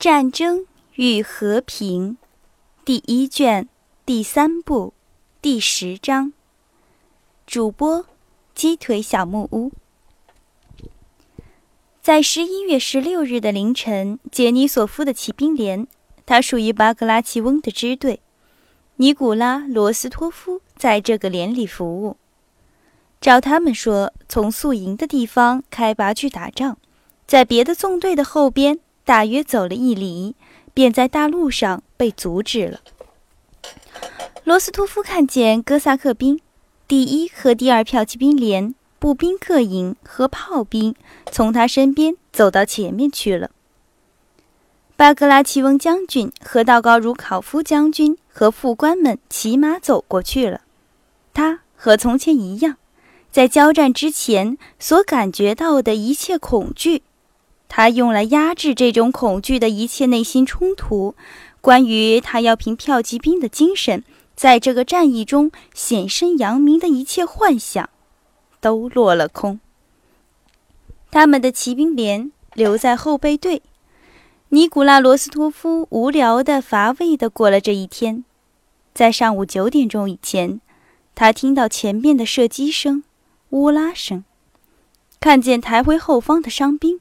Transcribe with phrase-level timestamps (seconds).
[0.00, 2.16] 战争与和平，
[2.86, 3.68] 第一卷
[4.06, 4.94] 第三部
[5.42, 6.32] 第十章。
[7.46, 8.06] 主播：
[8.54, 9.70] 鸡腿小木屋。
[12.00, 15.86] 在十一月十六日的凌晨，杰尼索夫的骑兵连，
[16.24, 18.20] 他属于巴格拉奇翁的支队，
[18.96, 22.16] 尼古拉·罗斯托夫在这个连里服务。
[23.20, 26.78] 照他们说，从宿营的地方开拔去打仗，
[27.26, 28.80] 在别的纵队的后边。
[29.04, 30.34] 大约走了一里，
[30.72, 32.80] 便在大路上被阻止了。
[34.44, 36.40] 罗斯托夫看见哥萨克兵
[36.88, 40.94] 第一和第二骠骑兵连、步兵各营和炮兵
[41.30, 43.50] 从他身边走到前面去了。
[44.96, 50.60] 巴格拉奇翁将军和道高茹考夫将军和副官们骑马走过去了。
[51.32, 52.76] 他和从前一样，
[53.30, 57.02] 在交战之前所感觉到的一切恐惧。
[57.72, 61.14] 他用来压制这种恐惧的一切内心冲突，
[61.60, 64.02] 关于他要凭骠骑兵的精神
[64.34, 67.88] 在这个战役中显身扬名的一切幻想，
[68.60, 69.60] 都落了空。
[71.12, 73.62] 他们的骑兵连留在后备队。
[74.48, 78.24] 尼古拉罗斯托夫无聊的、乏味的过了这一天。
[78.92, 80.60] 在上午九点钟以前，
[81.14, 83.04] 他听到前面的射击声、
[83.50, 84.24] 乌拉声，
[85.20, 87.00] 看见抬回后方的伤兵。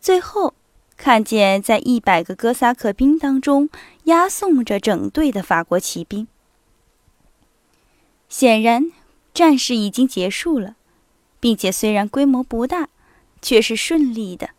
[0.00, 0.54] 最后，
[0.96, 3.68] 看见在一百个哥萨克兵当中
[4.04, 6.26] 押送着整队的法国骑兵。
[8.26, 8.90] 显然，
[9.34, 10.76] 战事已经结束了，
[11.38, 12.88] 并且虽然规模不大，
[13.42, 14.50] 却是顺利的。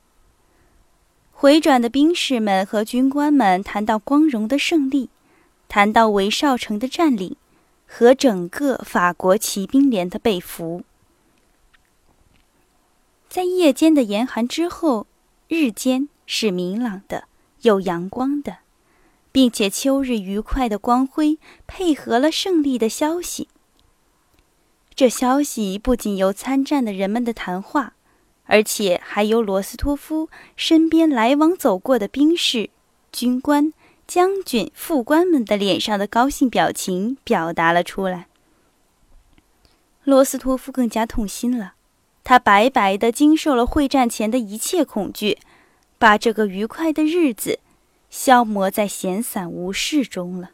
[1.31, 5.09] 回转的兵士们和军官们谈到光荣的胜利，
[5.67, 7.35] 谈到韦少城的占领
[7.87, 10.83] 和整个法国骑兵连的被俘。
[13.27, 15.07] 在夜间的严寒之后。
[15.53, 17.25] 日间是明朗的，
[17.63, 18.59] 有阳光的，
[19.33, 23.49] 并且秋日愉快的光辉配合了胜利的消息。
[24.95, 27.95] 这消息不仅由参战的人们的谈话，
[28.45, 32.69] 而且还由罗斯托夫身边来往走过的兵士、
[33.11, 33.73] 军官、
[34.07, 38.27] 将军、副官们的脸上的高兴表情表达了出来。
[40.05, 41.73] 罗斯托夫更加痛心了。
[42.23, 45.39] 他白白的经受了会战前的一切恐惧，
[45.97, 47.59] 把这个愉快的日子
[48.09, 50.51] 消磨在闲散无事中了。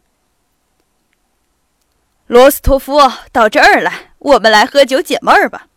[2.25, 2.97] 罗斯托夫，
[3.31, 5.67] 到这儿来，我们来喝酒解闷儿吧。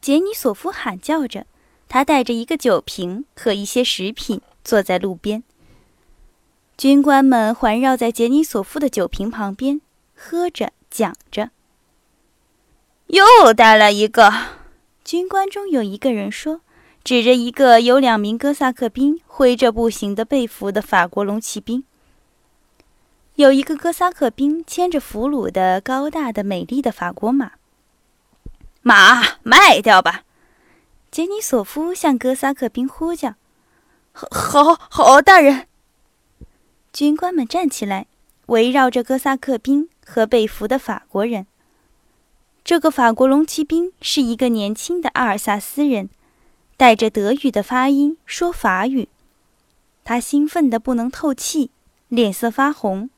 [0.00, 1.46] 杰尼索夫喊叫着，
[1.88, 5.42] 他带着一个酒瓶和一些食品坐在路边。
[6.76, 9.80] 军官们环绕在杰尼索夫的酒瓶旁边，
[10.14, 11.50] 喝着讲着。
[13.06, 14.32] 又带来一个，
[15.04, 16.60] 军官中有一个人说，
[17.04, 21.84] 指着一个有两名哥萨克兵挥着步行的被俘的法国龙骑兵。
[23.34, 27.52] 有一个哥萨克兵牵着俘虏的高大的美丽的法国马。
[28.80, 30.22] 马卖掉吧，
[31.10, 33.34] 杰尼索夫向哥萨克兵呼叫。
[34.12, 35.66] 好，好，大人。
[36.92, 38.06] 军官们站起来，
[38.46, 41.46] 围绕着哥萨克兵和被俘的法国人。
[42.64, 46.08] 这个法国龙骑兵是一个年轻的阿尔萨斯人，
[46.78, 49.10] 带着德语的发音说法语。
[50.02, 51.70] 他兴奋得不能透气，
[52.08, 53.10] 脸色发红，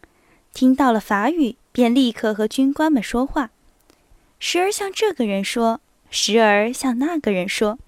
[0.52, 3.52] 听到了法语便立刻和军官们说话，
[4.40, 5.80] 时而向这个人说，
[6.10, 7.78] 时而向那个人说。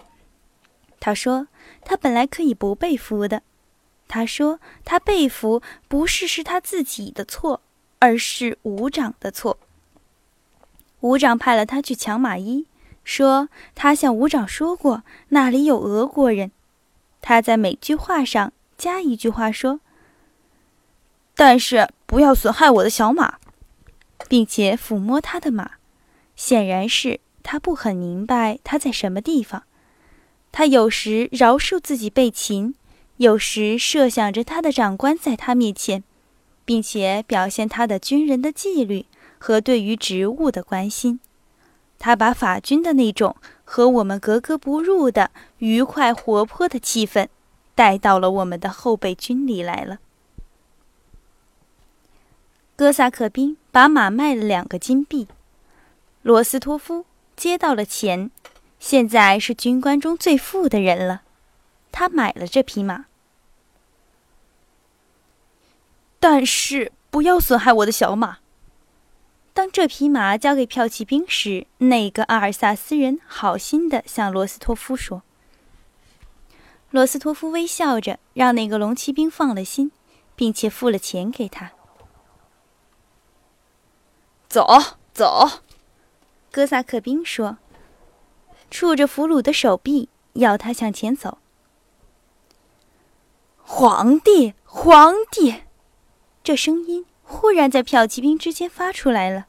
[1.01, 1.49] 他说
[1.83, 3.43] 他本来可以不被俘的，
[4.07, 7.59] 他说他被俘不是是他自己的错，
[7.99, 9.57] 而是伍长的错。
[11.01, 12.65] 武长派了他去抢马衣，
[13.03, 16.51] 说他向武长说过那里有俄国人。
[17.21, 19.79] 他在每句话上加一句话说
[21.35, 23.39] ：“但是不要损害我的小马，
[24.27, 25.71] 并且抚摸他的马。”
[26.35, 29.63] 显然是他不很明白他在什么地方。
[30.51, 32.73] 他有时饶恕自己被擒，
[33.17, 36.03] 有时设想着他的长官在他面前，
[36.63, 39.05] 并且表现他的军人的纪律。
[39.39, 41.19] 和对于植物的关心，
[41.97, 47.27] 他把法军的那种和我们格格不入的愉快活泼的气氛
[47.73, 49.99] 带到了我们的后备军里来了。
[52.75, 55.27] 哥萨克兵把马卖了两个金币，
[56.21, 57.05] 罗斯托夫
[57.35, 58.31] 接到了钱，
[58.79, 61.23] 现在是军官中最富的人了。
[61.91, 63.05] 他买了这匹马，
[66.19, 68.37] 但是不要损害我的小马。
[69.53, 75.23] 当这匹马交给骠骑兵时，那个阿尔萨斯人好心地向罗斯托夫说
[76.91, 79.91] ：“罗斯托夫微笑着让那个龙骑兵放了心，
[80.35, 81.71] 并且付了钱给他。
[84.47, 84.65] 走
[85.13, 85.63] 走，
[86.51, 87.57] 哥萨克兵说，
[88.71, 91.39] 触着俘虏的手臂，要他向前走。
[93.61, 95.63] 皇帝，皇帝！
[96.43, 99.45] 这声音忽然在骠骑兵之间发出来了，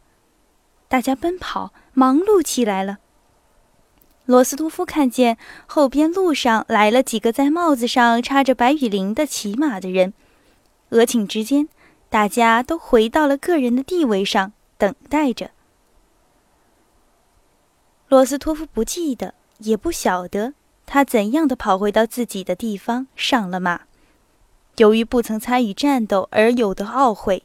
[0.87, 2.99] 大家奔跑，忙碌起来了。
[4.27, 10.13] 罗斯托夫看见后边路上来了几个在帽子上插着白羽翎的骑马的人，
[10.91, 11.69] 额顷之间，
[12.11, 15.51] 大家都回到了个人的地位上，等待着。
[18.09, 20.53] 罗斯托夫不记得，也不晓得
[20.85, 23.81] 他怎样的跑回到自己的地方，上了马。
[24.77, 27.43] 由于不曾参与战斗而有的懊悔，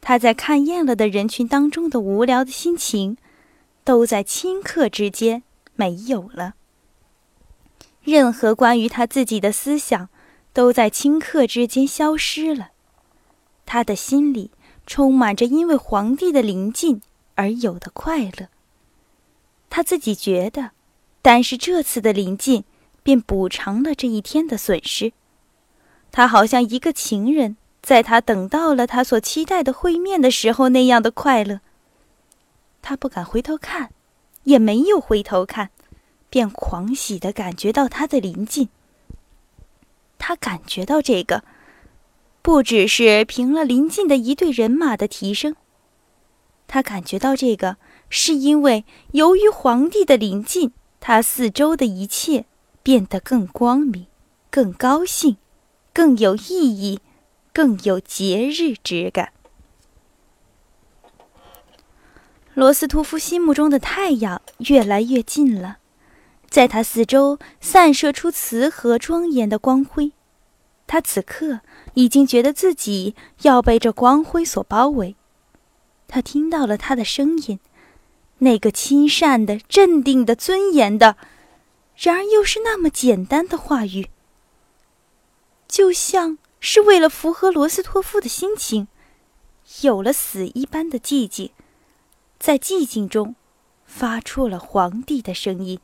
[0.00, 3.16] 他在看厌了的人群当中的无聊的心情，
[3.84, 5.42] 都在顷刻之间
[5.74, 6.54] 没有了。
[8.02, 10.08] 任何关于他自己的思想，
[10.54, 12.70] 都在顷刻之间消失了。
[13.66, 14.50] 他的心里
[14.86, 17.02] 充满着因为皇帝的临近
[17.34, 18.48] 而有的快乐。
[19.68, 20.70] 他自己觉得，
[21.20, 22.64] 但是这次的临近
[23.02, 25.12] 便补偿了这一天的损失。
[26.10, 31.60] 他好像一个情人，在他等到了他所期待的会面的时候那样的快乐。
[32.82, 33.90] 他不敢回头看，
[34.44, 35.70] 也没有回头看，
[36.28, 38.68] 便狂喜的感觉到他的临近。
[40.18, 41.44] 他感觉到这个，
[42.42, 45.56] 不只是凭了临近的一队人马的提升。
[46.66, 47.76] 他感觉到这个，
[48.10, 52.44] 是因为由于皇帝的临近，他四周的一切
[52.82, 54.06] 变得更光明，
[54.50, 55.36] 更高兴。
[55.94, 57.00] 更有意义，
[57.52, 59.32] 更有节日之感。
[62.54, 65.78] 罗斯托夫心目中的太阳越来越近了，
[66.50, 70.12] 在他四周散射出慈和庄严的光辉。
[70.86, 71.60] 他此刻
[71.94, 75.14] 已经觉得自己要被这光辉所包围。
[76.08, 77.60] 他听到了他的声音，
[78.38, 81.16] 那个亲善的、镇定的、尊严的，
[81.94, 84.08] 然而又是那么简单的话语。
[85.68, 88.88] 就像是为了符合罗斯托夫的心情，
[89.82, 91.52] 有了死一般的寂静，
[92.38, 93.34] 在寂静中
[93.84, 95.78] 发出了皇帝的声音。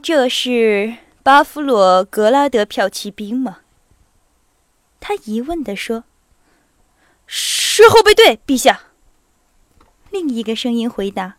[0.00, 3.60] 这是巴夫洛格拉德骠骑兵吗？
[5.00, 6.04] 他疑问地说
[7.26, 8.82] ：“是后备队，陛下。”
[10.10, 11.36] 另一个声音回答。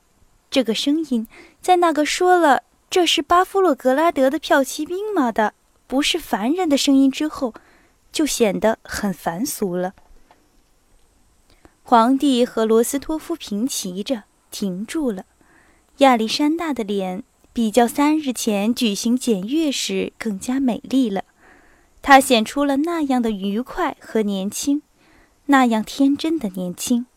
[0.52, 1.28] 这个声音
[1.62, 5.54] 在那个说了“这是巴夫洛格拉德的骠骑兵吗”的。
[5.90, 7.56] 不是凡人的声音之后，
[8.12, 9.96] 就显得很凡俗了。
[11.82, 15.26] 皇帝和罗斯托夫平齐着，停住了。
[15.98, 21.24] 亚历山大的脸比较三日前举行检阅时更加美丽了，
[22.04, 24.84] 他显出了那样的愉快和年轻，
[25.48, 27.08] 那样天真的年轻，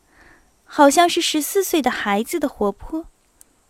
[0.64, 3.04] 好像是十四岁的孩子的活泼，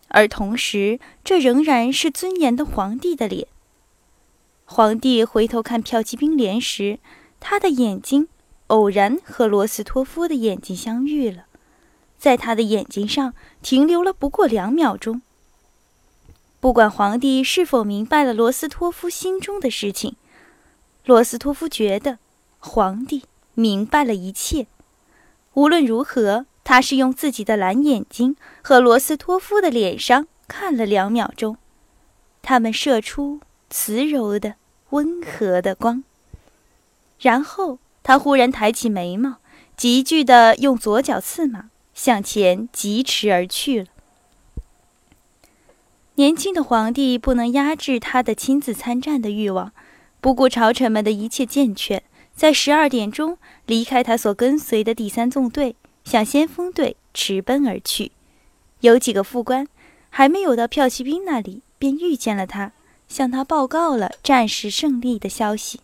[0.07, 3.49] 而同时，这仍然是尊严的皇帝的脸。
[4.65, 6.99] 皇帝回头看骠骑兵连时，
[7.39, 8.27] 他的眼睛
[8.67, 11.45] 偶然和罗斯托夫的眼睛相遇了，
[12.17, 15.21] 在他的眼睛上停留了不过两秒钟。
[16.59, 20.15] 不管皇帝是否明白了罗斯托夫心中的事情，
[21.05, 22.17] 罗斯托夫觉得
[22.57, 24.67] 皇帝明白了一切。
[25.55, 31.57] 无论如何，他是用自己的蓝眼睛和罗斯托夫的脸上看了两秒钟，
[32.41, 33.41] 他们射出。
[33.75, 34.53] 慈柔的、
[34.91, 36.03] 温和的光。
[37.19, 39.37] 然后他忽然抬起眉毛，
[39.75, 43.87] 急剧地用左脚刺马，向前疾驰而去了。
[46.15, 49.71] 年轻的皇帝不能压制他的亲自参战的欲望，
[50.21, 52.03] 不顾朝臣们的一切健劝，
[52.35, 58.11] 在十二点钟离开他所跟随的第三纵队，向先锋队驰奔而去。
[58.81, 59.67] 有几个副官
[60.11, 62.71] 还没有到骠骑兵那里，便遇见了他。
[63.07, 65.79] 向他报告了战事胜利的消息。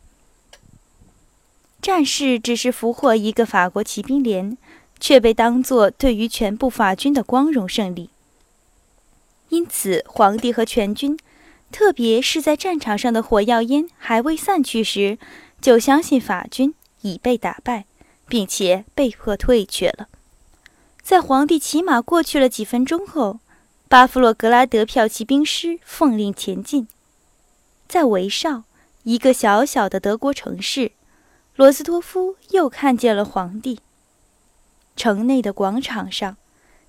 [1.81, 4.57] 战事只是俘获一个法国骑兵连，
[4.99, 8.09] 却被当作对于全部法军的光荣胜利。
[9.47, 11.17] 因此，皇帝和全军，
[11.71, 15.17] 特别是在战场上的火药烟还未散去时，
[15.61, 17.85] 就相信法军已被打败，
[18.27, 20.07] 并且被迫退却了。
[21.01, 23.39] 在皇帝骑马过去了几分钟后，
[23.87, 26.87] 巴夫洛格拉德骠骑兵师奉令前进。
[27.89, 28.65] 在维绍，
[29.01, 30.91] 一个小小的德国城市，
[31.55, 33.79] 罗斯托夫又看见了皇帝。
[34.95, 36.37] 城内的广场上，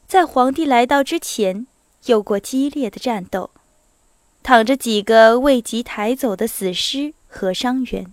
[0.06, 1.66] 在皇帝来到之前，
[2.04, 3.48] 有过激烈的战斗。
[4.42, 8.12] 躺着几个未及抬走的死尸和伤员。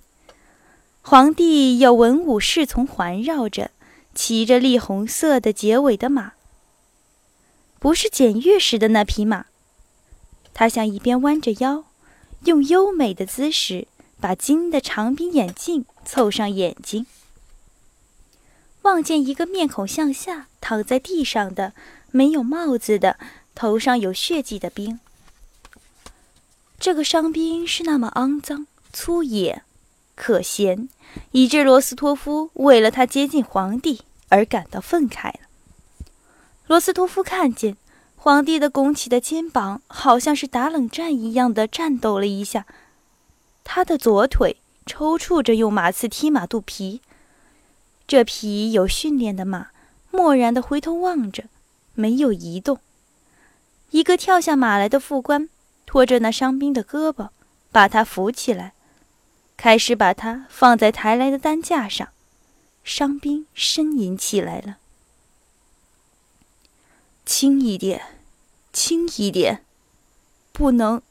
[1.02, 3.72] 皇帝有文武侍从环绕着，
[4.16, 6.34] 骑着栗红色的结尾的马，
[7.80, 9.48] 不是检阅时的那匹马。
[10.54, 11.84] 他像一边弯着腰，
[12.46, 13.88] 用优美的姿势
[14.20, 17.06] 把金的长柄眼镜凑上眼睛，
[18.84, 21.74] 望见一个面孔向下躺在地上的、
[22.12, 23.18] 没有帽子的、
[23.54, 25.00] 头上有血迹的兵。
[26.80, 29.64] 这个伤兵是那么肮脏、粗野。
[30.16, 30.90] 可嫌，
[31.32, 35.40] 以致罗斯托夫为了他接近皇帝而感到愤慨了。
[36.66, 37.78] 罗斯托夫看见
[38.28, 42.66] 皇帝的拱起的肩膀，好像是打冷战一样的颤抖了一下。
[43.64, 47.02] 他的左腿抽搐着，用马刺踢马肚皮。
[48.06, 49.70] 这匹有训练的马
[50.12, 51.46] 漠然地回头望着，
[51.94, 52.82] 没有移动。
[53.92, 55.48] 一个跳下马来的副官
[55.86, 57.30] 拖着那伤兵的胳膊，
[57.72, 58.74] 把他扶起来。
[59.56, 62.10] 开始把他放在抬来的担架上，
[62.84, 64.80] 伤兵呻吟起来了。
[67.26, 68.02] 轻一点，
[68.80, 69.64] 轻一点，
[70.52, 71.02] 不能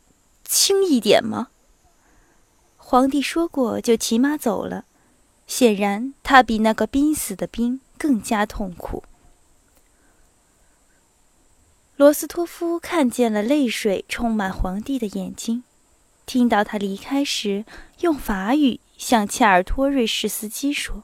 [0.44, 1.48] 轻一点吗？
[2.76, 4.84] 皇帝说过就骑马走了，
[5.48, 9.02] 显然他比那个濒死的兵更加痛苦。
[11.96, 15.64] 罗斯托夫看见了泪水充满皇帝的眼睛。
[16.24, 17.64] 听到他离开时，
[17.98, 21.02] 用法语向切尔托瑞士斯基说：“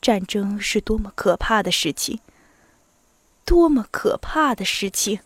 [0.00, 2.20] 战争是多么可怕的事情！
[3.48, 5.20] 多么可怕的事情！”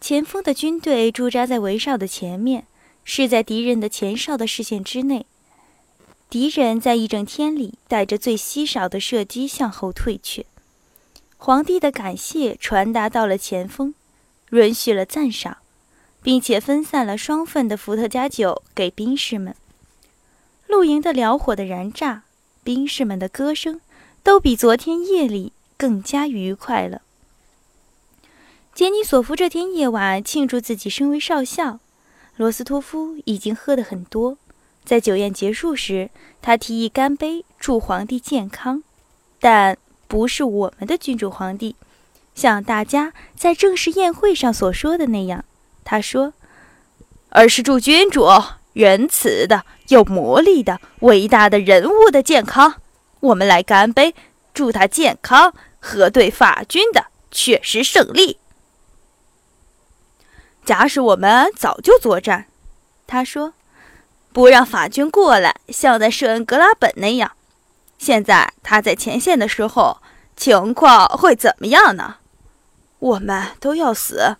[0.00, 2.66] 前锋的军队驻扎在围哨的前面，
[3.04, 5.26] 是在敌人的前哨的视线之内。
[6.30, 10.46] 敌人在一整天里带着最稀少的射击向后退却。
[11.36, 13.94] 皇帝的感谢传达到了前锋，
[14.52, 15.58] 允许了赞赏。
[16.22, 19.56] 并且分散了双份的伏特加酒给兵士们。
[20.66, 22.24] 露营的燎火的燃炸，
[22.62, 23.80] 兵士们的歌声，
[24.22, 27.02] 都比昨天夜里更加愉快了。
[28.74, 31.80] 杰尼索夫这天夜晚庆祝自己升为少校。
[32.36, 34.38] 罗斯托夫已经喝得很多，
[34.84, 36.08] 在酒宴结束时，
[36.40, 38.82] 他提议干杯，祝皇帝健康，
[39.38, 39.76] 但
[40.08, 41.76] 不是我们的君主皇帝，
[42.34, 45.44] 像大家在正式宴会上所说的那样。
[45.84, 46.32] 他说
[47.30, 48.26] ：“而是祝君主
[48.72, 52.76] 仁慈的、有魔力的、伟大的人物的健康。
[53.20, 54.14] 我们来干杯，
[54.52, 58.38] 祝他健康和对法军的确实胜利。
[60.64, 62.46] 假使我们早就作战，
[63.06, 63.54] 他说，
[64.32, 67.32] 不让法军过来，像在舍恩格拉本那样，
[67.98, 69.98] 现在他在前线的时候，
[70.36, 72.16] 情况会怎么样呢？
[72.98, 74.36] 我们都要死。”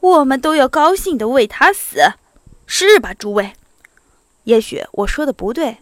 [0.00, 2.14] 我们都要高兴的为他死，
[2.64, 3.52] 是吧，诸位？
[4.44, 5.76] 也许我说的不对，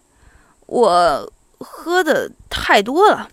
[0.67, 3.31] 我喝的太多了，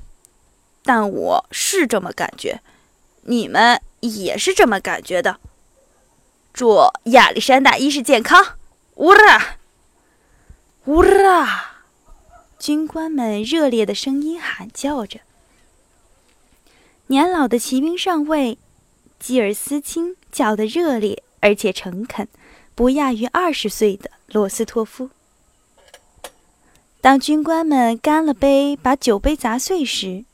[0.83, 2.61] 但我是这么感觉，
[3.23, 5.39] 你们也是这么感觉的。
[6.53, 8.57] 祝亚历山大一世健康！
[8.95, 9.57] 乌拉，
[10.85, 11.83] 乌拉！
[12.57, 15.19] 军官们热烈的声音喊叫着。
[17.07, 18.57] 年老的骑兵上尉。
[19.17, 22.27] 基尔斯钦叫得热烈而且诚恳，
[22.75, 25.09] 不亚于二十岁的罗斯托夫。
[27.05, 30.25] 当军官们干了杯，把酒杯砸碎时，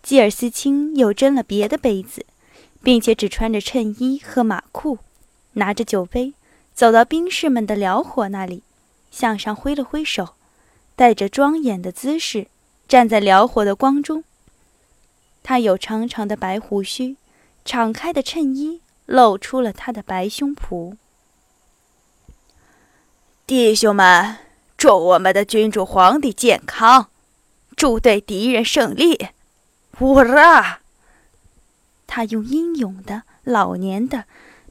[0.00, 2.24] 基尔斯钦又斟了别的杯子，
[2.84, 4.98] 并且只穿着衬衣和马裤，
[5.54, 6.34] 拿着酒杯
[6.72, 8.62] 走到兵士们的燎火那里，
[9.10, 10.34] 向上挥了挥手，
[10.94, 12.46] 带着庄严的姿势
[12.86, 14.22] 站在燎火的光中。
[15.42, 17.16] 他有长长的白胡须。
[17.64, 20.94] 敞开的衬衣露出了他的白胸脯。
[23.46, 24.36] 弟兄们，
[24.80, 27.10] 祝我们的君主皇帝健康，
[27.76, 29.28] 祝对敌人胜利！
[29.98, 30.80] 乌拉！
[32.06, 34.24] 他用英勇的、老年的、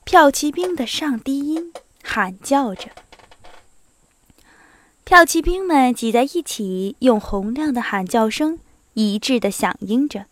[0.03, 1.71] 骠骑兵的上低音
[2.03, 2.89] 喊叫着。
[5.05, 8.57] 骠骑兵们挤在一起，用洪亮的喊叫声
[8.95, 10.25] 一致的响应着。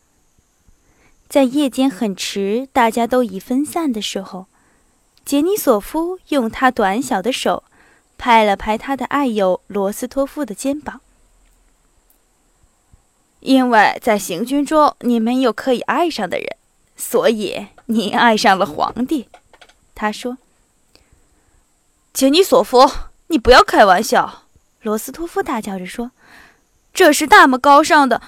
[1.30, 4.48] 在夜间很迟，大家都已分散的时候，
[5.24, 7.64] 杰尼索夫用他短小的手
[8.18, 11.02] 拍了拍他的爱友罗斯托夫的肩膀。
[13.40, 16.58] 因为在行军中你没有可以爱上的人，
[16.96, 19.30] 所以你爱上了皇帝。
[19.96, 20.38] 他说
[22.12, 22.90] ：“杰尼索夫，
[23.28, 24.44] 你不要开玩笑！”
[24.82, 26.12] 罗斯托夫大叫着说
[26.94, 28.22] ：“这是那么高尚的、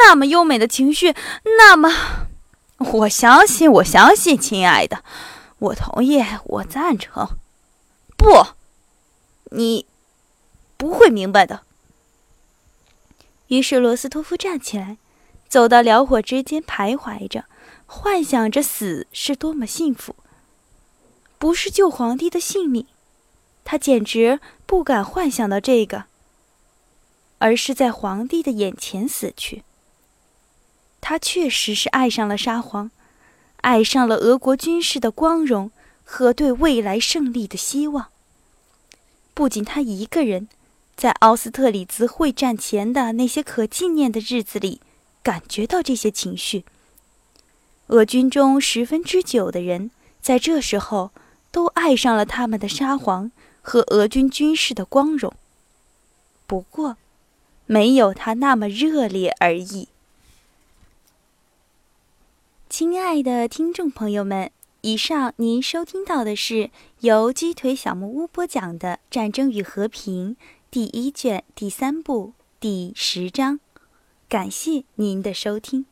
[0.00, 1.14] 那么优美的情绪，
[1.58, 1.90] 那么……”
[2.78, 5.02] 我相信，我相信，亲爱的，
[5.58, 7.28] 我同意，我赞成。
[8.16, 8.46] 不，
[9.50, 9.86] 你
[10.76, 11.62] 不会明白的。
[13.48, 14.98] 于是罗斯托夫站起来，
[15.48, 17.46] 走到燎火之间徘徊着，
[17.86, 20.14] 幻想着死是多么幸福。
[21.38, 22.86] 不是救皇帝的性命，
[23.64, 26.04] 他简直不敢幻想到这个，
[27.38, 29.62] 而是在皇帝的眼前死去。
[31.00, 32.90] 他确实是爱上了沙皇，
[33.62, 35.70] 爱上了俄国军事的光荣
[36.04, 38.08] 和对未来胜利的希望。
[39.38, 40.48] 不仅他一个人。
[40.96, 44.80] 在奥斯特里兹会战前的那些可纪念的日子里，
[45.22, 46.64] 感觉到这些情绪。
[47.86, 51.12] 俄军中十分之九的人在这时候
[51.52, 53.30] 都爱上了他们的沙皇
[53.62, 55.32] 和俄军军事的光荣，
[56.48, 56.96] 不过，
[57.66, 59.86] 没有他那么热烈而已。
[62.68, 64.50] 亲爱的听众朋友们，
[64.82, 66.70] 以上您收听到的是
[67.00, 70.34] 由鸡腿小木屋播讲的《战争与和平》。
[70.70, 73.58] 第一卷第三部第十章，
[74.28, 75.86] 感谢您的收听。